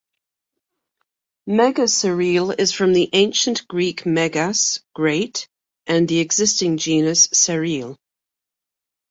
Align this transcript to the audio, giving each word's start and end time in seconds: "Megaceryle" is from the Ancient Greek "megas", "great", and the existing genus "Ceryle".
"Megaceryle" 1.47 2.55
is 2.57 2.71
from 2.73 2.91
the 2.93 3.07
Ancient 3.13 3.67
Greek 3.67 4.03
"megas", 4.03 4.79
"great", 4.95 5.47
and 5.85 6.07
the 6.07 6.17
existing 6.17 6.77
genus 6.77 7.27
"Ceryle". 7.33 7.99